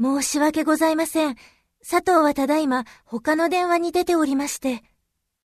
[0.00, 1.36] 申し訳ございません。
[1.80, 4.82] 佐藤はただいま他の電話に出ておりまして。